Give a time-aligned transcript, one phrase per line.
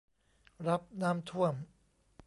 [0.67, 1.55] รับน้ำท่วม